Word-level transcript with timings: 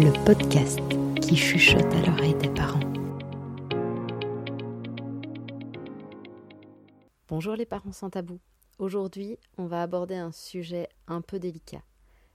le 0.00 0.12
podcast 0.24 0.78
qui 1.20 1.34
chuchote 1.34 1.92
à 1.92 2.06
l'oreille 2.06 2.36
des 2.36 2.50
parents. 2.50 2.78
Bonjour 7.26 7.56
les 7.56 7.66
parents 7.66 7.90
sans 7.90 8.08
tabou. 8.08 8.38
Aujourd'hui, 8.78 9.38
on 9.56 9.66
va 9.66 9.82
aborder 9.82 10.14
un 10.14 10.30
sujet 10.30 10.88
un 11.08 11.20
peu 11.20 11.40
délicat, 11.40 11.82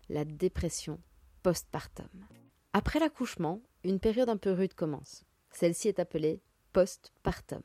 la 0.09 0.25
dépression 0.25 0.99
postpartum. 1.41 2.09
Après 2.73 2.99
l'accouchement, 2.99 3.61
une 3.85 4.01
période 4.01 4.27
un 4.27 4.37
peu 4.37 4.51
rude 4.51 4.73
commence. 4.73 5.23
Celle-ci 5.51 5.87
est 5.87 5.99
appelée 5.99 6.41
postpartum. 6.73 7.61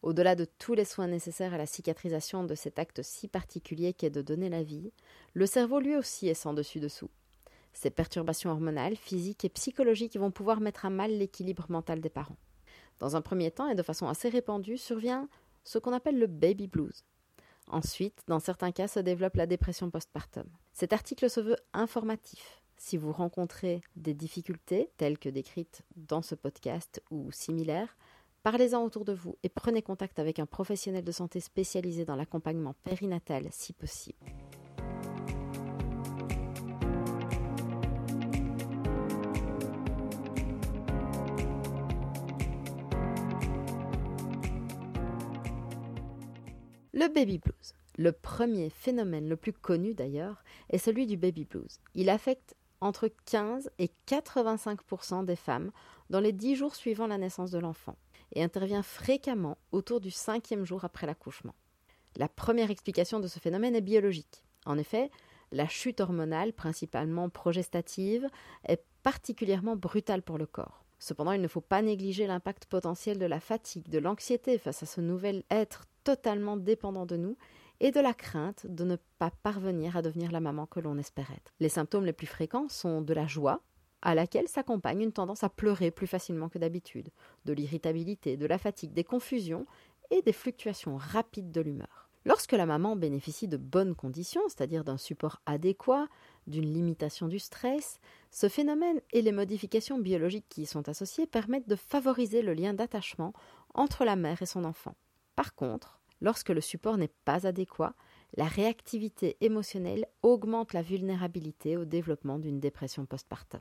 Au-delà 0.00 0.34
de 0.34 0.46
tous 0.46 0.72
les 0.72 0.86
soins 0.86 1.08
nécessaires 1.08 1.52
à 1.52 1.58
la 1.58 1.66
cicatrisation 1.66 2.44
de 2.44 2.54
cet 2.54 2.78
acte 2.78 3.02
si 3.02 3.28
particulier 3.28 3.92
qu'est 3.92 4.08
de 4.08 4.22
donner 4.22 4.48
la 4.48 4.62
vie, 4.62 4.92
le 5.34 5.44
cerveau 5.44 5.78
lui 5.78 5.94
aussi 5.94 6.28
est 6.28 6.34
sans 6.34 6.54
dessus-dessous. 6.54 7.10
Ces 7.72 7.90
perturbations 7.90 8.50
hormonales, 8.50 8.96
physiques 8.96 9.44
et 9.44 9.48
psychologiques 9.48 10.16
vont 10.16 10.30
pouvoir 10.30 10.60
mettre 10.60 10.84
à 10.84 10.90
mal 10.90 11.16
l'équilibre 11.16 11.66
mental 11.68 12.00
des 12.00 12.10
parents. 12.10 12.36
Dans 12.98 13.16
un 13.16 13.22
premier 13.22 13.50
temps 13.50 13.68
et 13.68 13.74
de 13.74 13.82
façon 13.82 14.06
assez 14.06 14.28
répandue 14.28 14.78
survient 14.78 15.28
ce 15.64 15.78
qu'on 15.78 15.92
appelle 15.92 16.18
le 16.18 16.26
baby 16.26 16.66
blues. 16.68 17.04
Ensuite, 17.68 18.22
dans 18.28 18.40
certains 18.40 18.72
cas, 18.72 18.88
se 18.88 19.00
développe 19.00 19.36
la 19.36 19.46
dépression 19.46 19.90
postpartum. 19.90 20.46
Cet 20.72 20.92
article 20.92 21.30
se 21.30 21.40
veut 21.40 21.56
informatif. 21.72 22.62
Si 22.76 22.96
vous 22.96 23.12
rencontrez 23.12 23.80
des 23.96 24.14
difficultés, 24.14 24.90
telles 24.96 25.18
que 25.18 25.28
décrites 25.28 25.82
dans 25.94 26.22
ce 26.22 26.34
podcast 26.34 27.00
ou 27.10 27.30
similaires, 27.30 27.96
parlez-en 28.42 28.82
autour 28.82 29.04
de 29.04 29.12
vous 29.12 29.36
et 29.44 29.48
prenez 29.48 29.82
contact 29.82 30.18
avec 30.18 30.40
un 30.40 30.46
professionnel 30.46 31.04
de 31.04 31.12
santé 31.12 31.38
spécialisé 31.38 32.04
dans 32.04 32.16
l'accompagnement 32.16 32.74
périnatal 32.82 33.46
si 33.50 33.72
possible. 33.72 34.41
Le 47.02 47.08
baby 47.08 47.38
blues. 47.38 47.74
Le 47.98 48.12
premier 48.12 48.70
phénomène 48.70 49.28
le 49.28 49.34
plus 49.34 49.52
connu 49.52 49.92
d'ailleurs 49.92 50.44
est 50.70 50.78
celui 50.78 51.08
du 51.08 51.16
baby 51.16 51.44
blues. 51.44 51.80
Il 51.96 52.08
affecte 52.08 52.54
entre 52.80 53.10
15 53.26 53.72
et 53.80 53.90
85% 54.06 55.24
des 55.24 55.34
femmes 55.34 55.72
dans 56.10 56.20
les 56.20 56.30
10 56.30 56.54
jours 56.54 56.76
suivant 56.76 57.08
la 57.08 57.18
naissance 57.18 57.50
de 57.50 57.58
l'enfant 57.58 57.96
et 58.36 58.44
intervient 58.44 58.84
fréquemment 58.84 59.58
autour 59.72 59.98
du 59.98 60.12
cinquième 60.12 60.64
jour 60.64 60.84
après 60.84 61.08
l'accouchement. 61.08 61.56
La 62.14 62.28
première 62.28 62.70
explication 62.70 63.18
de 63.18 63.26
ce 63.26 63.40
phénomène 63.40 63.74
est 63.74 63.80
biologique. 63.80 64.44
En 64.64 64.78
effet, 64.78 65.10
la 65.50 65.66
chute 65.66 66.00
hormonale, 66.00 66.52
principalement 66.52 67.28
progestative, 67.30 68.28
est 68.68 68.84
particulièrement 69.02 69.74
brutale 69.74 70.22
pour 70.22 70.38
le 70.38 70.46
corps. 70.46 70.81
Cependant, 71.02 71.32
il 71.32 71.40
ne 71.40 71.48
faut 71.48 71.60
pas 71.60 71.82
négliger 71.82 72.28
l'impact 72.28 72.66
potentiel 72.66 73.18
de 73.18 73.26
la 73.26 73.40
fatigue, 73.40 73.88
de 73.88 73.98
l'anxiété 73.98 74.56
face 74.56 74.84
à 74.84 74.86
ce 74.86 75.00
nouvel 75.00 75.42
être 75.50 75.86
totalement 76.04 76.56
dépendant 76.56 77.06
de 77.06 77.16
nous 77.16 77.36
et 77.80 77.90
de 77.90 77.98
la 77.98 78.14
crainte 78.14 78.68
de 78.68 78.84
ne 78.84 78.94
pas 79.18 79.32
parvenir 79.42 79.96
à 79.96 80.02
devenir 80.02 80.30
la 80.30 80.38
maman 80.38 80.64
que 80.64 80.78
l'on 80.78 80.98
espère 80.98 81.32
être. 81.32 81.52
Les 81.58 81.68
symptômes 81.68 82.04
les 82.04 82.12
plus 82.12 82.28
fréquents 82.28 82.68
sont 82.68 83.02
de 83.02 83.12
la 83.14 83.26
joie, 83.26 83.62
à 84.00 84.14
laquelle 84.14 84.46
s'accompagne 84.46 85.00
une 85.00 85.12
tendance 85.12 85.42
à 85.42 85.48
pleurer 85.48 85.90
plus 85.90 86.06
facilement 86.06 86.48
que 86.48 86.60
d'habitude, 86.60 87.10
de 87.46 87.52
l'irritabilité, 87.52 88.36
de 88.36 88.46
la 88.46 88.58
fatigue, 88.58 88.92
des 88.92 89.02
confusions 89.02 89.66
et 90.12 90.22
des 90.22 90.32
fluctuations 90.32 90.96
rapides 90.98 91.50
de 91.50 91.62
l'humeur. 91.62 92.10
Lorsque 92.24 92.52
la 92.52 92.66
maman 92.66 92.94
bénéficie 92.94 93.48
de 93.48 93.56
bonnes 93.56 93.96
conditions, 93.96 94.42
c'est-à-dire 94.46 94.84
d'un 94.84 94.98
support 94.98 95.40
adéquat, 95.46 96.06
d'une 96.46 96.72
limitation 96.72 97.28
du 97.28 97.38
stress, 97.38 98.00
ce 98.30 98.48
phénomène 98.48 99.00
et 99.12 99.22
les 99.22 99.32
modifications 99.32 99.98
biologiques 99.98 100.48
qui 100.48 100.62
y 100.62 100.66
sont 100.66 100.88
associées 100.88 101.26
permettent 101.26 101.68
de 101.68 101.76
favoriser 101.76 102.42
le 102.42 102.54
lien 102.54 102.74
d'attachement 102.74 103.32
entre 103.74 104.04
la 104.04 104.16
mère 104.16 104.42
et 104.42 104.46
son 104.46 104.64
enfant. 104.64 104.94
Par 105.36 105.54
contre, 105.54 106.00
lorsque 106.20 106.50
le 106.50 106.60
support 106.60 106.96
n'est 106.96 107.12
pas 107.24 107.46
adéquat, 107.46 107.94
la 108.36 108.46
réactivité 108.46 109.36
émotionnelle 109.40 110.06
augmente 110.22 110.72
la 110.72 110.82
vulnérabilité 110.82 111.76
au 111.76 111.84
développement 111.84 112.38
d'une 112.38 112.60
dépression 112.60 113.04
postpartum. 113.04 113.60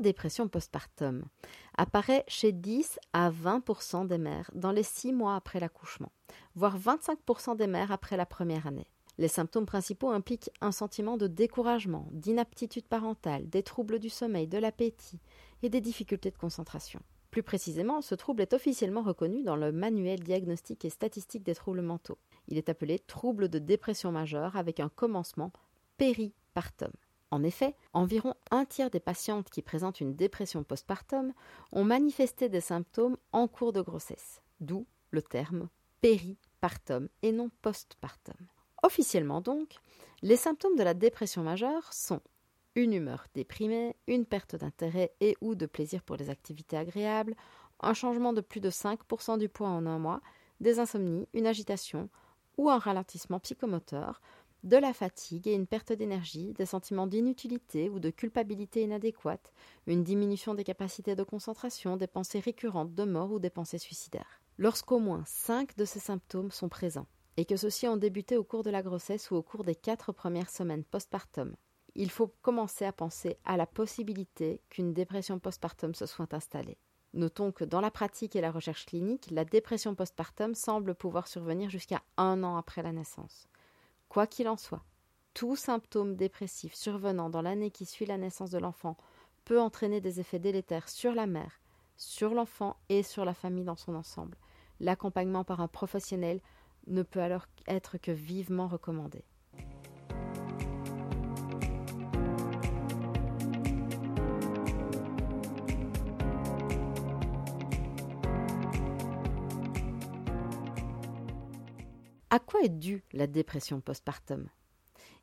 Dépression 0.00 0.48
postpartum 0.48 1.24
apparaît 1.76 2.24
chez 2.28 2.52
10 2.52 3.00
à 3.12 3.30
20% 3.30 4.06
des 4.06 4.18
mères 4.18 4.50
dans 4.54 4.70
les 4.70 4.82
6 4.84 5.12
mois 5.12 5.34
après 5.34 5.58
l'accouchement, 5.58 6.12
voire 6.54 6.78
25% 6.78 7.56
des 7.56 7.66
mères 7.66 7.90
après 7.90 8.16
la 8.16 8.26
première 8.26 8.66
année. 8.66 8.90
Les 9.18 9.28
symptômes 9.28 9.66
principaux 9.66 10.10
impliquent 10.10 10.50
un 10.60 10.70
sentiment 10.70 11.16
de 11.16 11.26
découragement, 11.26 12.08
d'inaptitude 12.12 12.86
parentale, 12.86 13.48
des 13.48 13.64
troubles 13.64 13.98
du 13.98 14.08
sommeil, 14.08 14.46
de 14.46 14.58
l'appétit 14.58 15.18
et 15.62 15.68
des 15.68 15.80
difficultés 15.80 16.30
de 16.30 16.38
concentration. 16.38 17.00
Plus 17.32 17.42
précisément, 17.42 18.00
ce 18.00 18.14
trouble 18.14 18.42
est 18.42 18.54
officiellement 18.54 19.02
reconnu 19.02 19.42
dans 19.42 19.56
le 19.56 19.72
manuel 19.72 20.20
diagnostique 20.20 20.84
et 20.84 20.90
statistique 20.90 21.42
des 21.42 21.56
troubles 21.56 21.82
mentaux. 21.82 22.18
Il 22.46 22.56
est 22.56 22.68
appelé 22.68 23.00
trouble 23.00 23.48
de 23.48 23.58
dépression 23.58 24.12
majeure 24.12 24.56
avec 24.56 24.78
un 24.78 24.88
commencement 24.88 25.52
péripartum. 25.96 26.92
En 27.30 27.42
effet, 27.42 27.74
environ 27.92 28.34
un 28.50 28.64
tiers 28.64 28.90
des 28.90 29.00
patientes 29.00 29.50
qui 29.50 29.62
présentent 29.62 30.00
une 30.00 30.14
dépression 30.14 30.64
postpartum 30.64 31.34
ont 31.72 31.84
manifesté 31.84 32.48
des 32.48 32.60
symptômes 32.60 33.18
en 33.32 33.48
cours 33.48 33.72
de 33.72 33.82
grossesse, 33.82 34.40
d'où 34.60 34.86
le 35.10 35.22
terme 35.22 35.68
péripartum 36.00 37.08
et 37.22 37.32
non 37.32 37.50
postpartum. 37.60 38.36
Officiellement 38.82 39.40
donc, 39.40 39.76
les 40.22 40.36
symptômes 40.36 40.76
de 40.76 40.82
la 40.82 40.94
dépression 40.94 41.42
majeure 41.42 41.92
sont 41.92 42.22
une 42.74 42.92
humeur 42.92 43.26
déprimée, 43.34 43.96
une 44.06 44.24
perte 44.24 44.56
d'intérêt 44.56 45.12
et 45.20 45.36
ou 45.40 45.54
de 45.54 45.66
plaisir 45.66 46.02
pour 46.02 46.16
les 46.16 46.30
activités 46.30 46.76
agréables, 46.76 47.34
un 47.80 47.94
changement 47.94 48.32
de 48.32 48.40
plus 48.40 48.60
de 48.60 48.70
5% 48.70 49.38
du 49.38 49.48
poids 49.48 49.68
en 49.68 49.86
un 49.86 49.98
mois, 49.98 50.20
des 50.60 50.78
insomnies, 50.78 51.28
une 51.34 51.46
agitation 51.46 52.08
ou 52.56 52.70
un 52.70 52.78
ralentissement 52.78 53.38
psychomoteur, 53.40 54.20
de 54.68 54.76
la 54.76 54.92
fatigue 54.92 55.48
et 55.48 55.54
une 55.54 55.66
perte 55.66 55.92
d'énergie, 55.92 56.52
des 56.52 56.66
sentiments 56.66 57.06
d'inutilité 57.06 57.88
ou 57.88 58.00
de 58.00 58.10
culpabilité 58.10 58.82
inadéquate, 58.82 59.52
une 59.86 60.04
diminution 60.04 60.54
des 60.54 60.62
capacités 60.62 61.16
de 61.16 61.22
concentration, 61.22 61.96
des 61.96 62.06
pensées 62.06 62.40
récurrentes 62.40 62.94
de 62.94 63.04
mort 63.04 63.32
ou 63.32 63.38
des 63.38 63.48
pensées 63.48 63.78
suicidaires. 63.78 64.42
Lorsqu'au 64.58 64.98
moins 64.98 65.22
5 65.24 65.74
de 65.76 65.86
ces 65.86 66.00
symptômes 66.00 66.50
sont 66.50 66.68
présents, 66.68 67.06
et 67.38 67.46
que 67.46 67.56
ceux-ci 67.56 67.88
ont 67.88 67.96
débuté 67.96 68.36
au 68.36 68.44
cours 68.44 68.62
de 68.62 68.70
la 68.70 68.82
grossesse 68.82 69.30
ou 69.30 69.36
au 69.36 69.42
cours 69.42 69.64
des 69.64 69.74
quatre 69.74 70.12
premières 70.12 70.50
semaines 70.50 70.84
postpartum, 70.84 71.56
il 71.94 72.10
faut 72.10 72.34
commencer 72.42 72.84
à 72.84 72.92
penser 72.92 73.38
à 73.44 73.56
la 73.56 73.66
possibilité 73.66 74.60
qu'une 74.68 74.92
dépression 74.92 75.38
postpartum 75.38 75.94
se 75.94 76.04
soit 76.04 76.34
installée. 76.34 76.76
Notons 77.14 77.52
que 77.52 77.64
dans 77.64 77.80
la 77.80 77.90
pratique 77.90 78.36
et 78.36 78.42
la 78.42 78.50
recherche 78.50 78.84
clinique, 78.84 79.30
la 79.30 79.46
dépression 79.46 79.94
postpartum 79.94 80.54
semble 80.54 80.94
pouvoir 80.94 81.26
survenir 81.26 81.70
jusqu'à 81.70 82.02
un 82.18 82.44
an 82.44 82.58
après 82.58 82.82
la 82.82 82.92
naissance. 82.92 83.48
Quoi 84.08 84.26
qu'il 84.26 84.48
en 84.48 84.56
soit, 84.56 84.84
tout 85.34 85.56
symptôme 85.56 86.16
dépressif 86.16 86.74
survenant 86.74 87.30
dans 87.30 87.42
l'année 87.42 87.70
qui 87.70 87.84
suit 87.84 88.06
la 88.06 88.18
naissance 88.18 88.50
de 88.50 88.58
l'enfant 88.58 88.96
peut 89.44 89.60
entraîner 89.60 90.00
des 90.00 90.20
effets 90.20 90.38
délétères 90.38 90.88
sur 90.88 91.14
la 91.14 91.26
mère, 91.26 91.60
sur 91.96 92.34
l'enfant 92.34 92.76
et 92.88 93.02
sur 93.02 93.24
la 93.24 93.34
famille 93.34 93.64
dans 93.64 93.76
son 93.76 93.94
ensemble. 93.94 94.36
L'accompagnement 94.80 95.44
par 95.44 95.60
un 95.60 95.68
professionnel 95.68 96.40
ne 96.86 97.02
peut 97.02 97.20
alors 97.20 97.46
être 97.66 97.98
que 97.98 98.10
vivement 98.10 98.68
recommandé. 98.68 99.24
Est 112.62 112.68
due 112.68 113.04
la 113.12 113.26
dépression 113.26 113.80
postpartum? 113.80 114.48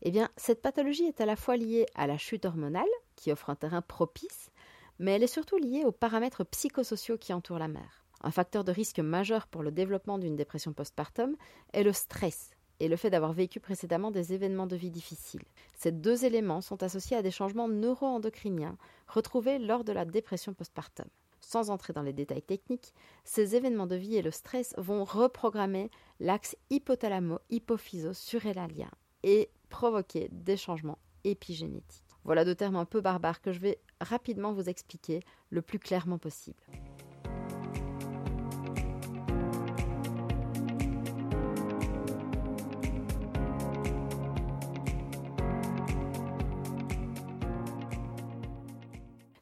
Eh 0.01 0.11
bien, 0.11 0.29
cette 0.37 0.61
pathologie 0.61 1.05
est 1.05 1.21
à 1.21 1.25
la 1.25 1.35
fois 1.35 1.57
liée 1.57 1.85
à 1.95 2.07
la 2.07 2.17
chute 2.17 2.45
hormonale, 2.45 2.85
qui 3.15 3.31
offre 3.31 3.49
un 3.49 3.55
terrain 3.55 3.81
propice, 3.81 4.51
mais 4.99 5.11
elle 5.11 5.23
est 5.23 5.27
surtout 5.27 5.57
liée 5.57 5.83
aux 5.85 5.91
paramètres 5.91 6.43
psychosociaux 6.43 7.17
qui 7.17 7.33
entourent 7.33 7.59
la 7.59 7.67
mère. 7.67 8.05
Un 8.21 8.31
facteur 8.31 8.63
de 8.63 8.71
risque 8.71 8.99
majeur 8.99 9.47
pour 9.47 9.63
le 9.63 9.71
développement 9.71 10.17
d'une 10.17 10.35
dépression 10.35 10.73
postpartum 10.73 11.35
est 11.73 11.83
le 11.83 11.93
stress 11.93 12.51
et 12.79 12.87
le 12.87 12.95
fait 12.97 13.09
d'avoir 13.09 13.33
vécu 13.33 13.59
précédemment 13.59 14.11
des 14.11 14.33
événements 14.33 14.67
de 14.67 14.75
vie 14.75 14.91
difficiles. 14.91 15.43
Ces 15.77 15.91
deux 15.91 16.25
éléments 16.25 16.61
sont 16.61 16.83
associés 16.83 17.17
à 17.17 17.21
des 17.21 17.31
changements 17.31 17.67
neuroendocriniens 17.67 18.77
retrouvés 19.07 19.59
lors 19.59 19.83
de 19.83 19.93
la 19.93 20.05
dépression 20.05 20.53
postpartum. 20.53 21.07
Sans 21.47 21.69
entrer 21.69 21.93
dans 21.93 22.01
les 22.01 22.11
détails 22.11 22.41
techniques, 22.41 22.91
ces 23.23 23.55
événements 23.55 23.85
de 23.85 23.95
vie 23.95 24.15
et 24.15 24.23
le 24.23 24.31
stress 24.31 24.73
vont 24.79 25.03
reprogrammer 25.03 25.91
l'axe 26.19 26.57
hypothalamo-hypophyso-surrénalien 26.71 28.89
et 29.21 29.51
provoquer 29.69 30.27
des 30.31 30.57
changements 30.57 30.97
épigénétiques. 31.23 32.03
Voilà 32.23 32.45
deux 32.45 32.55
termes 32.55 32.77
un 32.77 32.85
peu 32.85 32.99
barbares 32.99 33.43
que 33.43 33.51
je 33.51 33.59
vais 33.59 33.79
rapidement 34.01 34.53
vous 34.53 34.69
expliquer 34.69 35.19
le 35.51 35.61
plus 35.61 35.77
clairement 35.77 36.17
possible. 36.17 36.63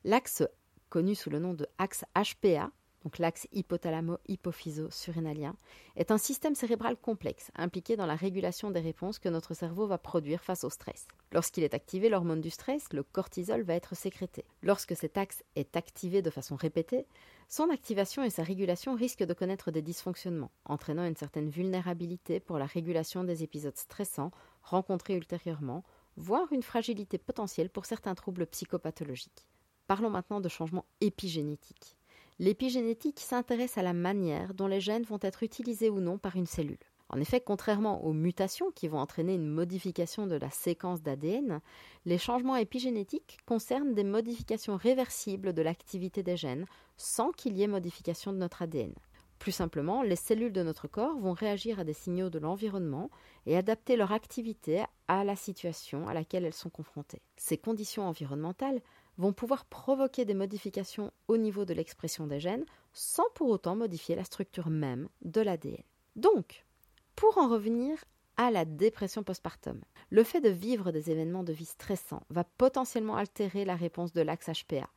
L'axe 0.03 0.43
connu 0.93 1.15
sous 1.15 1.31
le 1.31 1.39
nom 1.39 1.55
de 1.55 1.65
axe 1.79 2.05
HPA, 2.13 2.69
donc 3.03 3.17
l'axe 3.17 3.47
hypothalamo-hypophyso-surrénalien, 3.51 5.55
est 5.95 6.11
un 6.11 6.19
système 6.19 6.53
cérébral 6.53 6.97
complexe 6.97 7.49
impliqué 7.55 7.95
dans 7.95 8.05
la 8.05 8.13
régulation 8.13 8.69
des 8.69 8.79
réponses 8.79 9.17
que 9.17 9.27
notre 9.27 9.55
cerveau 9.55 9.87
va 9.87 9.97
produire 9.97 10.43
face 10.43 10.63
au 10.63 10.69
stress. 10.69 11.07
Lorsqu'il 11.31 11.63
est 11.63 11.73
activé, 11.73 12.09
l'hormone 12.09 12.41
du 12.41 12.51
stress, 12.51 12.93
le 12.93 13.01
cortisol, 13.01 13.63
va 13.63 13.73
être 13.73 13.95
sécrété. 13.95 14.45
Lorsque 14.61 14.95
cet 14.95 15.17
axe 15.17 15.43
est 15.55 15.75
activé 15.75 16.21
de 16.21 16.29
façon 16.29 16.55
répétée, 16.55 17.07
son 17.49 17.71
activation 17.71 18.23
et 18.23 18.29
sa 18.29 18.43
régulation 18.43 18.93
risquent 18.93 19.25
de 19.25 19.33
connaître 19.33 19.71
des 19.71 19.81
dysfonctionnements, 19.81 20.51
entraînant 20.65 21.05
une 21.05 21.17
certaine 21.17 21.49
vulnérabilité 21.49 22.39
pour 22.39 22.59
la 22.59 22.67
régulation 22.67 23.23
des 23.23 23.41
épisodes 23.41 23.77
stressants 23.77 24.29
rencontrés 24.61 25.15
ultérieurement, 25.15 25.83
voire 26.17 26.53
une 26.53 26.61
fragilité 26.61 27.17
potentielle 27.17 27.71
pour 27.71 27.87
certains 27.87 28.13
troubles 28.13 28.45
psychopathologiques. 28.45 29.47
Parlons 29.93 30.09
maintenant 30.09 30.41
de 30.41 30.49
changements 30.49 30.87
épigénétiques. 31.01 31.97
L'épigénétique 32.39 33.19
s'intéresse 33.19 33.77
à 33.77 33.83
la 33.83 33.93
manière 33.93 34.55
dont 34.55 34.65
les 34.65 34.81
gènes 34.81 35.03
vont 35.03 35.19
être 35.21 35.43
utilisés 35.43 35.91
ou 35.91 35.99
non 35.99 36.17
par 36.17 36.35
une 36.35 36.47
cellule. 36.47 36.79
En 37.09 37.19
effet, 37.19 37.41
contrairement 37.41 38.03
aux 38.03 38.11
mutations 38.11 38.71
qui 38.71 38.87
vont 38.87 38.97
entraîner 38.97 39.35
une 39.35 39.47
modification 39.47 40.25
de 40.25 40.33
la 40.33 40.49
séquence 40.49 41.03
d'ADN, 41.03 41.61
les 42.05 42.17
changements 42.17 42.55
épigénétiques 42.55 43.37
concernent 43.45 43.93
des 43.93 44.03
modifications 44.03 44.77
réversibles 44.77 45.53
de 45.53 45.61
l'activité 45.61 46.23
des 46.23 46.37
gènes 46.37 46.65
sans 46.97 47.31
qu'il 47.31 47.55
y 47.55 47.61
ait 47.61 47.67
modification 47.67 48.33
de 48.33 48.39
notre 48.39 48.63
ADN. 48.63 48.95
Plus 49.37 49.51
simplement, 49.51 50.01
les 50.01 50.15
cellules 50.15 50.53
de 50.53 50.63
notre 50.63 50.87
corps 50.87 51.19
vont 51.19 51.33
réagir 51.33 51.77
à 51.77 51.83
des 51.83 51.93
signaux 51.93 52.29
de 52.31 52.39
l'environnement 52.39 53.11
et 53.45 53.57
adapter 53.57 53.95
leur 53.95 54.11
activité 54.11 54.85
à 55.07 55.23
la 55.23 55.35
situation 55.35 56.07
à 56.07 56.15
laquelle 56.15 56.45
elles 56.45 56.53
sont 56.53 56.69
confrontées. 56.69 57.21
Ces 57.35 57.57
conditions 57.57 58.07
environnementales 58.07 58.81
vont 59.17 59.33
pouvoir 59.33 59.65
provoquer 59.65 60.25
des 60.25 60.33
modifications 60.33 61.11
au 61.27 61.37
niveau 61.37 61.65
de 61.65 61.73
l'expression 61.73 62.27
des 62.27 62.39
gènes 62.39 62.65
sans 62.93 63.29
pour 63.35 63.49
autant 63.49 63.75
modifier 63.75 64.15
la 64.15 64.23
structure 64.23 64.69
même 64.69 65.09
de 65.23 65.41
l'ADN. 65.41 65.83
Donc, 66.15 66.65
pour 67.15 67.37
en 67.37 67.47
revenir 67.47 68.03
à 68.37 68.51
la 68.51 68.65
dépression 68.65 69.23
postpartum, 69.23 69.81
le 70.09 70.23
fait 70.23 70.41
de 70.41 70.49
vivre 70.49 70.91
des 70.91 71.11
événements 71.11 71.43
de 71.43 71.53
vie 71.53 71.65
stressants 71.65 72.23
va 72.29 72.43
potentiellement 72.43 73.15
altérer 73.15 73.65
la 73.65 73.75
réponse 73.75 74.13
de 74.13 74.21
l'axe 74.21 74.49
HPA, 74.49 74.89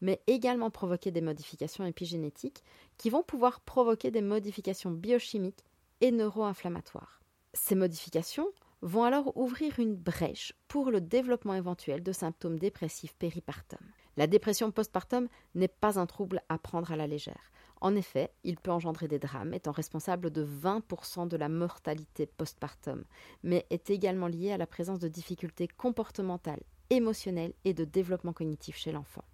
mais 0.00 0.20
également 0.26 0.70
provoquer 0.70 1.10
des 1.10 1.20
modifications 1.20 1.84
épigénétiques 1.84 2.62
qui 2.96 3.10
vont 3.10 3.22
pouvoir 3.22 3.60
provoquer 3.60 4.10
des 4.10 4.22
modifications 4.22 4.90
biochimiques 4.90 5.64
et 6.00 6.10
neuro-inflammatoires. 6.10 7.20
Ces 7.52 7.74
modifications 7.74 8.48
vont 8.84 9.04
alors 9.04 9.34
ouvrir 9.34 9.80
une 9.80 9.96
brèche 9.96 10.52
pour 10.68 10.90
le 10.90 11.00
développement 11.00 11.54
éventuel 11.54 12.02
de 12.02 12.12
symptômes 12.12 12.58
dépressifs 12.58 13.14
péripartum. 13.14 13.80
La 14.18 14.26
dépression 14.26 14.70
postpartum 14.70 15.26
n'est 15.54 15.68
pas 15.68 15.98
un 15.98 16.04
trouble 16.04 16.42
à 16.50 16.58
prendre 16.58 16.92
à 16.92 16.96
la 16.96 17.06
légère. 17.06 17.50
En 17.80 17.96
effet, 17.96 18.30
il 18.44 18.56
peut 18.56 18.70
engendrer 18.70 19.08
des 19.08 19.18
drames, 19.18 19.54
étant 19.54 19.72
responsable 19.72 20.30
de 20.30 20.44
20% 20.44 21.28
de 21.28 21.36
la 21.38 21.48
mortalité 21.48 22.26
postpartum, 22.26 23.04
mais 23.42 23.66
est 23.70 23.88
également 23.88 24.28
lié 24.28 24.52
à 24.52 24.58
la 24.58 24.66
présence 24.66 25.00
de 25.00 25.08
difficultés 25.08 25.66
comportementales, 25.66 26.62
émotionnelles 26.90 27.54
et 27.64 27.72
de 27.72 27.84
développement 27.84 28.34
cognitif 28.34 28.76
chez 28.76 28.92
l'enfant. 28.92 29.24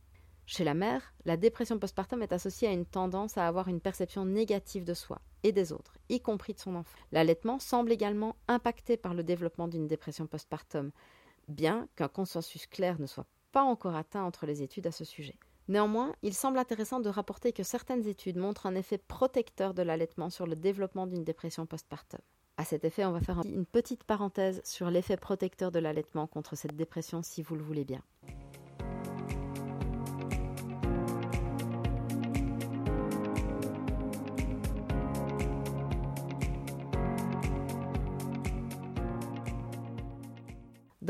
Chez 0.51 0.65
la 0.65 0.75
mère, 0.75 1.15
la 1.27 1.37
dépression 1.37 1.79
postpartum 1.79 2.25
est 2.25 2.33
associée 2.33 2.67
à 2.67 2.73
une 2.73 2.85
tendance 2.85 3.39
à 3.39 3.47
avoir 3.47 3.69
une 3.69 3.81
perception 3.81 4.25
négative 4.25 4.85
de 4.85 4.95
soi 4.95 5.21
et 5.45 5.53
des 5.53 5.71
autres, 5.71 5.95
y 6.09 6.19
compris 6.19 6.55
de 6.55 6.59
son 6.59 6.75
enfant. 6.75 6.99
L'allaitement 7.13 7.61
semble 7.61 7.93
également 7.93 8.35
impacté 8.49 8.97
par 8.97 9.15
le 9.15 9.23
développement 9.23 9.69
d'une 9.69 9.87
dépression 9.87 10.27
postpartum, 10.27 10.91
bien 11.47 11.87
qu'un 11.95 12.09
consensus 12.09 12.67
clair 12.67 12.99
ne 12.99 13.07
soit 13.07 13.29
pas 13.53 13.63
encore 13.63 13.95
atteint 13.95 14.25
entre 14.25 14.45
les 14.45 14.61
études 14.61 14.89
à 14.89 14.91
ce 14.91 15.05
sujet. 15.05 15.39
Néanmoins, 15.69 16.17
il 16.23 16.35
semble 16.35 16.59
intéressant 16.59 16.99
de 16.99 17.11
rapporter 17.11 17.53
que 17.53 17.63
certaines 17.63 18.09
études 18.09 18.37
montrent 18.37 18.67
un 18.67 18.75
effet 18.75 18.99
protecteur 18.99 19.73
de 19.73 19.83
l'allaitement 19.83 20.31
sur 20.31 20.49
le 20.49 20.57
développement 20.57 21.07
d'une 21.07 21.23
dépression 21.23 21.65
postpartum. 21.65 22.19
À 22.57 22.65
cet 22.65 22.85
effet, 22.85 23.05
on 23.05 23.13
va 23.13 23.21
faire 23.21 23.41
une 23.45 23.67
petite 23.67 24.03
parenthèse 24.03 24.61
sur 24.65 24.91
l'effet 24.91 25.17
protecteur 25.17 25.71
de 25.71 25.79
l'allaitement 25.79 26.27
contre 26.27 26.57
cette 26.57 26.75
dépression 26.75 27.23
si 27.23 27.41
vous 27.41 27.55
le 27.55 27.63
voulez 27.63 27.85
bien. 27.85 28.03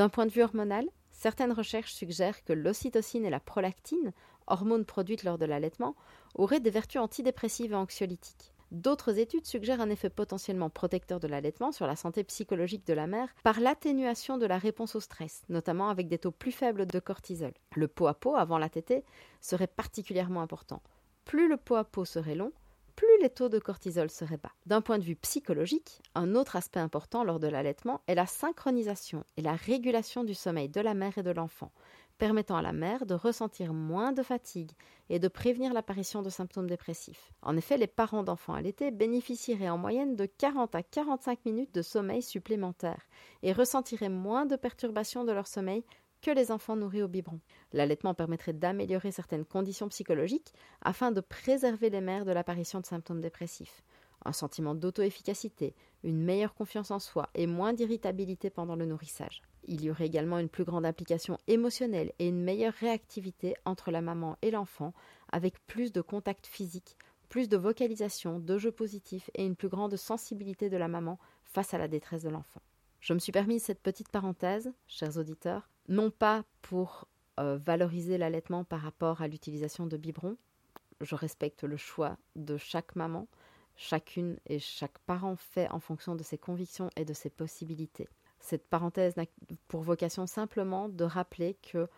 D'un 0.01 0.09
point 0.09 0.25
de 0.25 0.31
vue 0.31 0.43
hormonal, 0.43 0.89
certaines 1.13 1.53
recherches 1.53 1.93
suggèrent 1.93 2.43
que 2.45 2.55
l'ocytocine 2.55 3.27
et 3.27 3.29
la 3.29 3.39
prolactine, 3.39 4.15
hormones 4.47 4.87
produites 4.87 5.25
lors 5.25 5.37
de 5.37 5.45
l'allaitement, 5.45 5.95
auraient 6.35 6.59
des 6.59 6.71
vertus 6.71 7.03
antidépressives 7.03 7.73
et 7.73 7.75
anxiolytiques. 7.75 8.55
D'autres 8.71 9.19
études 9.19 9.45
suggèrent 9.45 9.83
un 9.83 9.91
effet 9.91 10.09
potentiellement 10.09 10.71
protecteur 10.71 11.21
de 11.21 11.29
l'allaitement 11.29 11.71
sur 11.71 11.87
la 11.87 11.97
santé 11.97 12.25
psychologique 12.25 12.87
de 12.87 12.95
la 12.95 13.07
mère 13.07 13.29
par 13.43 13.61
l'atténuation 13.61 14.39
de 14.39 14.47
la 14.47 14.57
réponse 14.57 14.95
au 14.95 15.01
stress, 15.01 15.43
notamment 15.51 15.91
avec 15.91 16.09
des 16.09 16.17
taux 16.17 16.31
plus 16.31 16.53
faibles 16.53 16.87
de 16.87 16.99
cortisol. 16.99 17.53
Le 17.77 17.87
pot 17.87 18.07
à 18.07 18.15
pot 18.15 18.37
avant 18.37 18.57
la 18.57 18.71
tétée 18.71 19.05
serait 19.43 19.67
particulièrement 19.67 20.41
important. 20.41 20.81
Plus 21.27 21.47
le 21.47 21.59
pot 21.59 21.75
à 21.75 21.85
pot 21.85 22.07
serait 22.07 22.37
long, 22.37 22.53
plus 23.01 23.23
les 23.23 23.31
taux 23.31 23.49
de 23.49 23.59
cortisol 23.59 24.11
seraient 24.11 24.37
bas. 24.37 24.53
D'un 24.67 24.83
point 24.83 24.99
de 24.99 25.05
vue 25.05 25.17
psychologique, 25.17 26.03
un 26.15 26.35
autre 26.35 26.57
aspect 26.57 26.81
important 26.81 27.25
lors 27.25 27.41
de 27.41 27.49
l'allaitement 27.49 28.03
est 28.07 28.15
la 28.15 28.27
synchronisation 28.27 29.25
et 29.39 29.43
la 29.43 29.55
régulation 29.55 30.23
du 30.23 30.35
sommeil 30.35 30.69
de 30.69 30.83
la 30.83 30.93
mère 30.93 31.17
et 31.17 31.23
de 31.23 31.31
l'enfant, 31.31 31.73
permettant 32.19 32.59
à 32.59 32.63
la 32.63 32.75
mère 32.75 33.07
de 33.07 33.15
ressentir 33.15 33.73
moins 33.73 34.13
de 34.13 34.23
fatigue 34.23 34.73
et 35.09 35.19
de 35.19 35.29
prévenir 35.29 35.73
l'apparition 35.73 36.21
de 36.21 36.29
symptômes 36.29 36.69
dépressifs. 36.69 37.33
En 37.41 37.57
effet, 37.57 37.79
les 37.79 37.87
parents 37.87 38.23
d'enfants 38.23 38.53
allaités 38.53 38.91
bénéficieraient 38.91 39.71
en 39.71 39.79
moyenne 39.79 40.15
de 40.15 40.27
40 40.27 40.75
à 40.75 40.83
45 40.83 41.47
minutes 41.47 41.75
de 41.75 41.81
sommeil 41.81 42.21
supplémentaire 42.21 43.09
et 43.43 43.55
ressentiraient 43.55 44.11
moins 44.11 44.45
de 44.45 44.57
perturbations 44.57 45.25
de 45.25 45.33
leur 45.33 45.47
sommeil 45.47 45.85
que 46.21 46.31
les 46.31 46.51
enfants 46.51 46.77
nourris 46.77 47.03
au 47.03 47.09
biberon. 47.09 47.41
L'allaitement 47.73 48.15
permettrait 48.15 48.53
d'améliorer 48.53 49.11
certaines 49.11 49.45
conditions 49.45 49.89
psychologiques 49.89 50.53
afin 50.83 51.13
de 51.13 51.21
préserver 51.21 51.91
les 51.91 52.01
mères 52.01 52.25
de 52.25 52.33
l'apparition 52.33 52.81
de 52.81 52.87
symptômes 52.87 53.21
dépressifs. 53.21 53.83
Un 54.25 54.33
sentiment 54.33 54.75
d'auto-efficacité, 54.75 55.75
une 56.05 56.23
meilleure 56.23 56.55
confiance 56.55 56.91
en 56.91 56.99
soi 56.99 57.31
et 57.35 57.47
moins 57.47 57.73
d'irritabilité 57.73 58.51
pendant 58.51 58.77
le 58.77 58.85
nourrissage. 58.85 59.43
Il 59.65 59.83
y 59.83 59.91
aurait 59.91 60.07
également 60.07 60.39
une 60.39 60.49
plus 60.49 60.65
grande 60.65 60.85
implication 60.85 61.39
émotionnelle 61.47 62.13
et 62.19 62.29
une 62.29 62.43
meilleure 62.43 62.75
réactivité 62.75 63.55
entre 63.65 63.91
la 63.91 64.03
maman 64.03 64.37
et 64.43 64.51
l'enfant, 64.51 64.93
avec 65.33 65.65
plus 65.67 65.93
de 65.93 66.01
contact 66.01 66.47
physique, 66.47 66.97
plus 67.29 67.49
de 67.49 67.57
vocalisation, 67.57 68.41
de 68.41 68.59
jeux 68.59 68.73
positifs 68.73 69.31
et 69.35 69.45
une 69.45 69.57
plus 69.57 69.69
grande 69.69 69.97
sensibilité 69.97 70.69
de 70.69 70.77
la 70.77 70.89
maman 70.89 71.19
face 71.45 71.73
à 71.73 71.79
la 71.79 71.89
détresse 71.89 72.23
de 72.23 72.31
l'enfant. 72.31 72.61
Je 73.01 73.15
me 73.15 73.19
suis 73.19 73.33
permis 73.33 73.61
cette 73.61 73.81
petite 73.81 74.11
parenthèse, 74.11 74.73
chers 74.87 75.17
auditeurs, 75.17 75.71
non 75.91 76.11
pas 76.11 76.45
pour 76.63 77.07
euh, 77.39 77.59
valoriser 77.59 78.17
l'allaitement 78.17 78.65
par 78.65 78.81
rapport 78.81 79.21
à 79.21 79.29
l'utilisation 79.29 79.87
de 79.87 79.97
biberons. 79.97 80.37
Je 81.01 81.15
respecte 81.15 81.65
le 81.65 81.77
choix 81.77 82.17
de 82.37 82.57
chaque 82.57 82.97
maman. 82.97 83.27
Chacune 83.77 84.39
et 84.47 84.59
chaque 84.59 84.99
parent 85.01 85.37
fait 85.37 85.69
en 85.71 85.81
fonction 85.81 86.15
de 86.15 86.23
ses 86.23 86.39
convictions 86.39 86.91
et 86.97 87.05
de 87.05 87.13
ses 87.13 87.31
possibilités. 87.31 88.09
Cette 88.39 88.67
parenthèse 88.69 89.17
n'a 89.17 89.25
pour 89.69 89.83
vocation 89.83 90.27
simplement 90.27 90.89
de 90.89 91.05
rappeler 91.05 91.55
que 91.55 91.89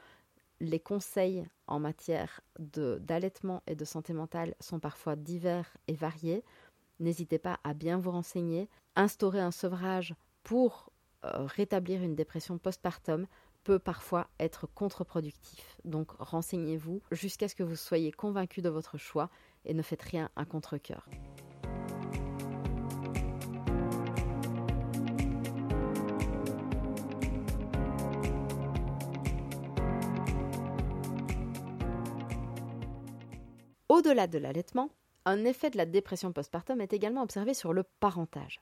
les 0.61 0.81
conseils 0.81 1.45
en 1.67 1.81
matière 1.81 2.41
d'allaitement 2.59 3.63
et 3.67 3.75
de 3.75 3.85
santé 3.85 4.13
mentale 4.13 4.55
sont 4.61 4.79
parfois 4.79 5.17
divers 5.17 5.77
et 5.89 5.95
variés. 5.95 6.45
N'hésitez 7.01 7.39
pas 7.39 7.59
à 7.65 7.75
bien 7.75 7.99
vous 7.99 8.13
renseigner. 8.13 8.69
Instaurer 8.95 9.41
un 9.41 9.51
sevrage 9.51 10.15
pour 10.45 10.93
euh, 11.25 11.47
rétablir 11.47 12.03
une 12.03 12.15
dépression 12.15 12.59
postpartum 12.59 13.27
peut 13.65 13.79
parfois 13.79 14.29
être 14.39 14.67
contre-productif. 14.67 15.79
Donc 15.85 16.13
renseignez-vous 16.19 17.03
jusqu'à 17.11 17.49
ce 17.49 17.55
que 17.55 17.63
vous 17.63 17.77
soyez 17.77 18.13
convaincu 18.13 18.63
de 18.63 18.69
votre 18.69 18.99
choix 18.99 19.31
et 19.65 19.75
ne 19.75 19.83
faites 19.83 20.03
rien 20.03 20.29
à 20.37 20.45
contre-coeur. 20.45 21.09
Au-delà 33.89 34.27
de 34.27 34.39
l'allaitement, 34.39 34.91
un 35.25 35.45
effet 35.45 35.71
de 35.71 35.77
la 35.77 35.87
dépression 35.87 36.33
postpartum 36.33 36.81
est 36.81 36.93
également 36.93 37.23
observé 37.23 37.55
sur 37.55 37.73
le 37.73 37.85
parentage. 38.01 38.61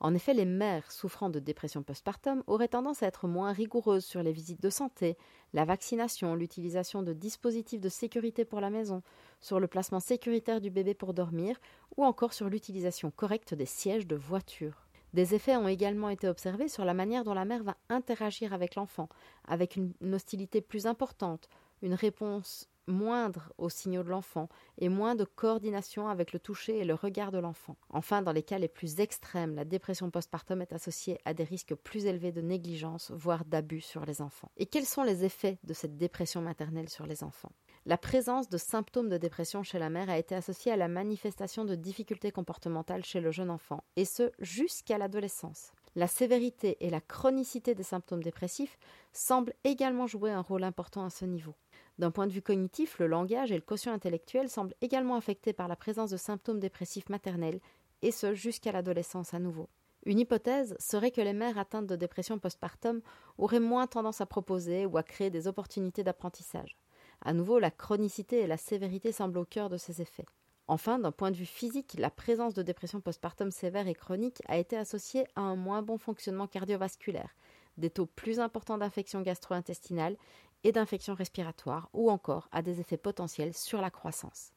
En 0.00 0.14
effet, 0.14 0.34
les 0.34 0.46
mères 0.46 0.90
souffrant 0.90 1.28
de 1.28 1.38
dépression 1.38 1.82
postpartum 1.82 2.42
auraient 2.46 2.68
tendance 2.68 3.02
à 3.02 3.06
être 3.06 3.28
moins 3.28 3.52
rigoureuses 3.52 4.04
sur 4.04 4.22
les 4.22 4.32
visites 4.32 4.62
de 4.62 4.70
santé, 4.70 5.16
la 5.52 5.64
vaccination, 5.64 6.34
l'utilisation 6.34 7.02
de 7.02 7.12
dispositifs 7.12 7.80
de 7.80 7.88
sécurité 7.88 8.44
pour 8.44 8.60
la 8.60 8.70
maison, 8.70 9.02
sur 9.40 9.60
le 9.60 9.68
placement 9.68 10.00
sécuritaire 10.00 10.60
du 10.60 10.70
bébé 10.70 10.94
pour 10.94 11.14
dormir 11.14 11.60
ou 11.96 12.04
encore 12.04 12.32
sur 12.32 12.48
l'utilisation 12.48 13.10
correcte 13.10 13.54
des 13.54 13.66
sièges 13.66 14.06
de 14.06 14.16
voiture. 14.16 14.86
Des 15.12 15.34
effets 15.34 15.56
ont 15.56 15.68
également 15.68 16.08
été 16.08 16.28
observés 16.28 16.68
sur 16.68 16.84
la 16.84 16.94
manière 16.94 17.24
dont 17.24 17.34
la 17.34 17.44
mère 17.44 17.64
va 17.64 17.76
interagir 17.88 18.52
avec 18.52 18.76
l'enfant, 18.76 19.08
avec 19.46 19.76
une 19.76 19.92
hostilité 20.14 20.60
plus 20.60 20.86
importante, 20.86 21.48
une 21.82 21.94
réponse 21.94 22.69
moindre 22.86 23.52
aux 23.58 23.68
signaux 23.68 24.02
de 24.02 24.08
l'enfant 24.08 24.48
et 24.78 24.88
moins 24.88 25.14
de 25.14 25.24
coordination 25.24 26.08
avec 26.08 26.32
le 26.32 26.38
toucher 26.38 26.78
et 26.78 26.84
le 26.84 26.94
regard 26.94 27.30
de 27.30 27.38
l'enfant. 27.38 27.76
Enfin, 27.90 28.22
dans 28.22 28.32
les 28.32 28.42
cas 28.42 28.58
les 28.58 28.68
plus 28.68 29.00
extrêmes, 29.00 29.54
la 29.54 29.64
dépression 29.64 30.10
postpartum 30.10 30.62
est 30.62 30.72
associée 30.72 31.18
à 31.24 31.34
des 31.34 31.44
risques 31.44 31.74
plus 31.74 32.06
élevés 32.06 32.32
de 32.32 32.40
négligence, 32.40 33.10
voire 33.10 33.44
d'abus 33.44 33.80
sur 33.80 34.04
les 34.04 34.22
enfants. 34.22 34.50
Et 34.56 34.66
quels 34.66 34.86
sont 34.86 35.02
les 35.02 35.24
effets 35.24 35.58
de 35.64 35.74
cette 35.74 35.96
dépression 35.96 36.40
maternelle 36.40 36.88
sur 36.88 37.06
les 37.06 37.22
enfants? 37.22 37.52
La 37.86 37.96
présence 37.96 38.48
de 38.48 38.58
symptômes 38.58 39.08
de 39.08 39.16
dépression 39.16 39.62
chez 39.62 39.78
la 39.78 39.90
mère 39.90 40.10
a 40.10 40.18
été 40.18 40.34
associée 40.34 40.72
à 40.72 40.76
la 40.76 40.88
manifestation 40.88 41.64
de 41.64 41.74
difficultés 41.74 42.30
comportementales 42.30 43.04
chez 43.04 43.20
le 43.20 43.30
jeune 43.30 43.50
enfant, 43.50 43.84
et 43.96 44.04
ce 44.04 44.30
jusqu'à 44.38 44.98
l'adolescence. 44.98 45.72
La 45.96 46.06
sévérité 46.06 46.76
et 46.80 46.90
la 46.90 47.00
chronicité 47.00 47.74
des 47.74 47.82
symptômes 47.82 48.22
dépressifs 48.22 48.78
semblent 49.12 49.54
également 49.64 50.06
jouer 50.06 50.30
un 50.30 50.40
rôle 50.40 50.62
important 50.62 51.04
à 51.04 51.10
ce 51.10 51.24
niveau. 51.24 51.54
D'un 52.00 52.10
point 52.10 52.26
de 52.26 52.32
vue 52.32 52.40
cognitif, 52.40 52.98
le 52.98 53.06
langage 53.06 53.52
et 53.52 53.56
le 53.56 53.60
quotient 53.60 53.92
intellectuel 53.92 54.48
semblent 54.48 54.74
également 54.80 55.16
affectés 55.16 55.52
par 55.52 55.68
la 55.68 55.76
présence 55.76 56.08
de 56.08 56.16
symptômes 56.16 56.58
dépressifs 56.58 57.10
maternels, 57.10 57.60
et 58.00 58.10
ce 58.10 58.32
jusqu'à 58.32 58.72
l'adolescence 58.72 59.34
à 59.34 59.38
nouveau. 59.38 59.68
Une 60.06 60.18
hypothèse 60.18 60.74
serait 60.78 61.10
que 61.10 61.20
les 61.20 61.34
mères 61.34 61.58
atteintes 61.58 61.86
de 61.86 61.96
dépression 61.96 62.38
postpartum 62.38 63.02
auraient 63.36 63.60
moins 63.60 63.86
tendance 63.86 64.22
à 64.22 64.26
proposer 64.26 64.86
ou 64.86 64.96
à 64.96 65.02
créer 65.02 65.28
des 65.28 65.46
opportunités 65.46 66.02
d'apprentissage. 66.02 66.74
À 67.20 67.34
nouveau, 67.34 67.58
la 67.58 67.70
chronicité 67.70 68.38
et 68.38 68.46
la 68.46 68.56
sévérité 68.56 69.12
semblent 69.12 69.36
au 69.36 69.44
cœur 69.44 69.68
de 69.68 69.76
ces 69.76 70.00
effets. 70.00 70.24
Enfin, 70.68 70.98
d'un 70.98 71.12
point 71.12 71.30
de 71.30 71.36
vue 71.36 71.44
physique, 71.44 71.96
la 71.98 72.08
présence 72.08 72.54
de 72.54 72.62
dépression 72.62 73.02
postpartum 73.02 73.50
sévère 73.50 73.88
et 73.88 73.94
chronique 73.94 74.40
a 74.46 74.56
été 74.56 74.74
associée 74.74 75.26
à 75.36 75.42
un 75.42 75.56
moins 75.56 75.82
bon 75.82 75.98
fonctionnement 75.98 76.46
cardiovasculaire, 76.46 77.36
des 77.76 77.90
taux 77.90 78.06
plus 78.06 78.40
importants 78.40 78.78
d'infections 78.78 79.20
gastro-intestinales 79.20 80.16
et 80.64 80.72
d'infections 80.72 81.14
respiratoires 81.14 81.88
ou 81.92 82.10
encore 82.10 82.48
à 82.52 82.62
des 82.62 82.80
effets 82.80 82.96
potentiels 82.96 83.54
sur 83.54 83.80
la 83.80 83.90
croissance. 83.90 84.52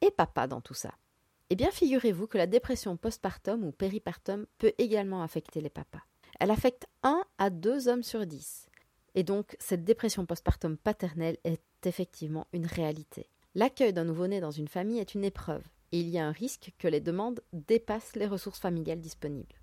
Et 0.00 0.10
papa 0.10 0.46
dans 0.48 0.60
tout 0.60 0.74
ça 0.74 0.92
Eh 1.48 1.56
bien, 1.56 1.70
figurez-vous 1.70 2.26
que 2.26 2.36
la 2.36 2.46
dépression 2.46 2.96
postpartum 2.96 3.64
ou 3.64 3.72
péripartum 3.72 4.46
peut 4.58 4.72
également 4.78 5.22
affecter 5.22 5.60
les 5.60 5.70
papas. 5.70 6.02
Elle 6.40 6.50
affecte 6.50 6.86
1 7.04 7.22
à 7.38 7.50
2 7.50 7.88
hommes 7.88 8.02
sur 8.02 8.26
10. 8.26 8.68
Et 9.14 9.22
donc, 9.22 9.56
cette 9.60 9.84
dépression 9.84 10.26
postpartum 10.26 10.76
paternelle 10.76 11.38
est 11.44 11.62
effectivement 11.86 12.46
une 12.52 12.66
réalité. 12.66 13.28
L'accueil 13.54 13.92
d'un 13.92 14.04
nouveau-né 14.04 14.40
dans 14.40 14.50
une 14.50 14.68
famille 14.68 14.98
est 14.98 15.14
une 15.14 15.24
épreuve, 15.24 15.62
et 15.92 16.00
il 16.00 16.08
y 16.08 16.18
a 16.18 16.26
un 16.26 16.32
risque 16.32 16.72
que 16.78 16.88
les 16.88 17.00
demandes 17.00 17.40
dépassent 17.52 18.16
les 18.16 18.26
ressources 18.26 18.60
familiales 18.60 19.00
disponibles. 19.00 19.54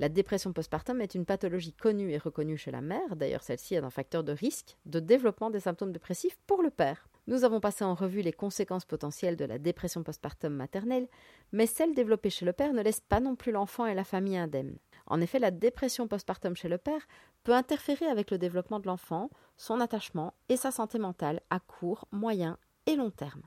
La 0.00 0.08
dépression 0.08 0.52
postpartum 0.52 1.00
est 1.00 1.16
une 1.16 1.24
pathologie 1.24 1.72
connue 1.72 2.12
et 2.12 2.18
reconnue 2.18 2.56
chez 2.56 2.70
la 2.70 2.80
mère, 2.80 3.16
d'ailleurs 3.16 3.42
celle-ci 3.42 3.74
est 3.74 3.78
un 3.84 3.90
facteur 3.90 4.22
de 4.22 4.32
risque 4.32 4.76
de 4.86 5.00
développement 5.00 5.50
des 5.50 5.60
symptômes 5.60 5.92
dépressifs 5.92 6.38
pour 6.46 6.62
le 6.62 6.70
père. 6.70 7.08
Nous 7.26 7.44
avons 7.44 7.60
passé 7.60 7.84
en 7.84 7.94
revue 7.94 8.22
les 8.22 8.32
conséquences 8.32 8.84
potentielles 8.84 9.36
de 9.36 9.44
la 9.44 9.58
dépression 9.58 10.04
postpartum 10.04 10.54
maternelle, 10.54 11.08
mais 11.50 11.66
celle 11.66 11.94
développée 11.94 12.30
chez 12.30 12.44
le 12.44 12.52
père 12.52 12.72
ne 12.72 12.82
laisse 12.82 13.00
pas 13.00 13.20
non 13.20 13.34
plus 13.34 13.50
l'enfant 13.50 13.86
et 13.86 13.94
la 13.94 14.04
famille 14.04 14.36
indemnes. 14.36 14.78
En 15.08 15.20
effet, 15.22 15.38
la 15.38 15.50
dépression 15.50 16.06
postpartum 16.06 16.54
chez 16.54 16.68
le 16.68 16.78
père 16.78 17.06
peut 17.42 17.54
interférer 17.54 18.06
avec 18.06 18.30
le 18.30 18.38
développement 18.38 18.78
de 18.78 18.86
l'enfant, 18.86 19.30
son 19.56 19.80
attachement 19.80 20.34
et 20.48 20.56
sa 20.56 20.70
santé 20.70 20.98
mentale 20.98 21.40
à 21.50 21.60
court, 21.60 22.06
moyen 22.12 22.58
et 22.86 22.94
long 22.94 23.10
terme. 23.10 23.42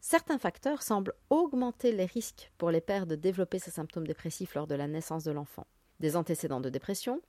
Certains 0.00 0.38
facteurs 0.38 0.82
semblent 0.82 1.14
augmenter 1.28 1.92
les 1.92 2.04
risques 2.04 2.52
pour 2.58 2.72
les 2.72 2.80
pères 2.80 3.06
de 3.06 3.14
développer 3.14 3.60
ces 3.60 3.70
symptômes 3.70 4.08
dépressifs 4.08 4.54
lors 4.54 4.66
de 4.66 4.74
la 4.74 4.88
naissance 4.88 5.22
de 5.22 5.30
l'enfant. 5.30 5.68
Des 6.00 6.16
antécédents 6.16 6.60
de 6.60 6.68
dépression, 6.68 7.20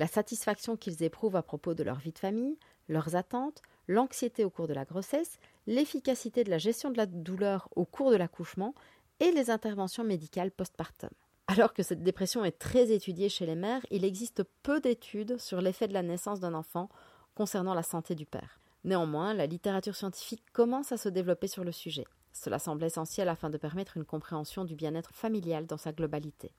la 0.00 0.06
satisfaction 0.06 0.78
qu'ils 0.78 1.02
éprouvent 1.02 1.36
à 1.36 1.42
propos 1.42 1.74
de 1.74 1.82
leur 1.82 1.98
vie 1.98 2.12
de 2.12 2.18
famille, 2.18 2.56
leurs 2.88 3.16
attentes, 3.16 3.60
l'anxiété 3.86 4.46
au 4.46 4.50
cours 4.50 4.66
de 4.66 4.72
la 4.72 4.86
grossesse, 4.86 5.38
l'efficacité 5.66 6.42
de 6.42 6.48
la 6.48 6.56
gestion 6.56 6.90
de 6.90 6.96
la 6.96 7.04
douleur 7.04 7.68
au 7.76 7.84
cours 7.84 8.10
de 8.10 8.16
l'accouchement 8.16 8.74
et 9.20 9.30
les 9.30 9.50
interventions 9.50 10.02
médicales 10.02 10.52
postpartum. 10.52 11.10
Alors 11.48 11.74
que 11.74 11.82
cette 11.82 12.02
dépression 12.02 12.46
est 12.46 12.58
très 12.58 12.92
étudiée 12.92 13.28
chez 13.28 13.44
les 13.44 13.56
mères, 13.56 13.84
il 13.90 14.06
existe 14.06 14.42
peu 14.62 14.80
d'études 14.80 15.38
sur 15.38 15.60
l'effet 15.60 15.86
de 15.86 15.92
la 15.92 16.02
naissance 16.02 16.40
d'un 16.40 16.54
enfant 16.54 16.88
concernant 17.34 17.74
la 17.74 17.82
santé 17.82 18.14
du 18.14 18.24
père. 18.24 18.58
Néanmoins, 18.84 19.34
la 19.34 19.46
littérature 19.46 19.96
scientifique 19.96 20.44
commence 20.54 20.92
à 20.92 20.96
se 20.96 21.10
développer 21.10 21.46
sur 21.46 21.62
le 21.62 21.72
sujet. 21.72 22.06
Cela 22.32 22.58
semble 22.58 22.84
essentiel 22.84 23.28
afin 23.28 23.50
de 23.50 23.58
permettre 23.58 23.98
une 23.98 24.06
compréhension 24.06 24.64
du 24.64 24.76
bien-être 24.76 25.12
familial 25.12 25.66
dans 25.66 25.76
sa 25.76 25.92
globalité. 25.92 26.52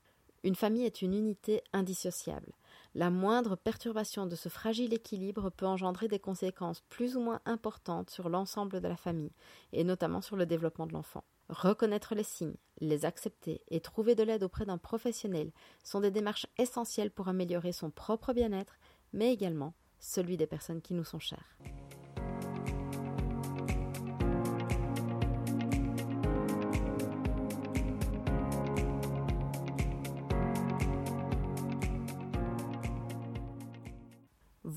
Une 0.44 0.54
famille 0.54 0.86
est 0.86 1.02
une 1.02 1.14
unité 1.14 1.60
indissociable. 1.72 2.52
La 2.94 3.08
moindre 3.08 3.56
perturbation 3.56 4.26
de 4.26 4.36
ce 4.36 4.50
fragile 4.50 4.92
équilibre 4.92 5.48
peut 5.50 5.66
engendrer 5.66 6.08
des 6.08 6.18
conséquences 6.18 6.82
plus 6.90 7.16
ou 7.16 7.20
moins 7.20 7.40
importantes 7.46 8.10
sur 8.10 8.28
l'ensemble 8.28 8.80
de 8.80 8.88
la 8.88 8.96
famille, 8.96 9.32
et 9.72 9.82
notamment 9.82 10.20
sur 10.20 10.36
le 10.36 10.44
développement 10.44 10.86
de 10.86 10.92
l'enfant. 10.92 11.24
Reconnaître 11.48 12.14
les 12.14 12.22
signes, 12.22 12.56
les 12.80 13.04
accepter 13.04 13.62
et 13.68 13.80
trouver 13.80 14.14
de 14.14 14.22
l'aide 14.22 14.42
auprès 14.42 14.66
d'un 14.66 14.78
professionnel 14.78 15.52
sont 15.82 16.00
des 16.00 16.10
démarches 16.10 16.46
essentielles 16.58 17.10
pour 17.10 17.28
améliorer 17.28 17.72
son 17.72 17.90
propre 17.90 18.34
bien-être, 18.34 18.76
mais 19.12 19.32
également 19.32 19.74
celui 19.98 20.36
des 20.36 20.46
personnes 20.46 20.82
qui 20.82 20.94
nous 20.94 21.04
sont 21.04 21.18
chères. 21.18 21.56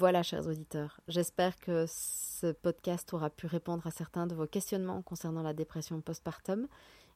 Voilà, 0.06 0.22
chers 0.22 0.46
auditeurs, 0.46 1.02
j'espère 1.08 1.58
que 1.58 1.86
ce 1.88 2.52
podcast 2.52 3.12
aura 3.12 3.32
pu 3.32 3.48
répondre 3.48 3.88
à 3.88 3.90
certains 3.90 4.28
de 4.28 4.36
vos 4.36 4.46
questionnements 4.46 5.02
concernant 5.02 5.42
la 5.42 5.56
dépression 5.56 6.00
postpartum. 6.00 6.68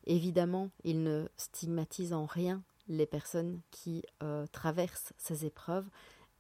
Évidemment, 0.08 0.72
il 0.84 1.04
ne 1.04 1.28
stigmatise 1.38 2.14
en 2.14 2.26
rien 2.26 2.64
les 2.88 3.06
personnes 3.06 3.62
qui 3.70 4.02
euh, 4.24 4.48
traversent 4.48 5.14
ces 5.20 5.46
épreuves. 5.46 5.88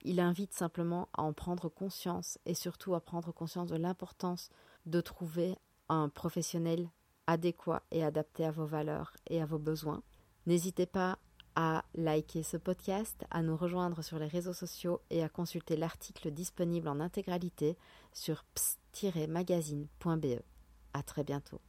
Il 0.01 0.19
invite 0.19 0.55
simplement 0.55 1.07
à 1.13 1.21
en 1.21 1.33
prendre 1.33 1.69
conscience 1.69 2.39
et 2.47 2.55
surtout 2.55 2.95
à 2.95 2.99
prendre 2.99 3.31
conscience 3.31 3.69
de 3.69 3.77
l'importance 3.77 4.49
de 4.87 5.01
trouver 5.01 5.55
un 5.87 6.09
professionnel 6.09 6.89
adéquat 7.27 7.83
et 7.91 8.03
adapté 8.03 8.43
à 8.43 8.49
vos 8.49 8.65
valeurs 8.65 9.13
et 9.27 9.39
à 9.39 9.45
vos 9.45 9.59
besoins. 9.59 10.01
N'hésitez 10.47 10.87
pas 10.87 11.19
à 11.55 11.83
liker 11.95 12.43
ce 12.43 12.57
podcast, 12.57 13.25
à 13.31 13.41
nous 13.41 13.57
rejoindre 13.57 14.01
sur 14.01 14.19
les 14.19 14.27
réseaux 14.27 14.53
sociaux 14.53 15.01
et 15.09 15.23
à 15.23 15.29
consulter 15.29 15.75
l'article 15.75 16.31
disponible 16.31 16.87
en 16.87 16.99
intégralité 16.99 17.77
sur 18.13 18.43
ps-magazine.be. 18.93 20.41
À 20.93 21.03
très 21.03 21.23
bientôt. 21.23 21.61